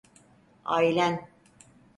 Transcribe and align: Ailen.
Ailen. 0.77 1.19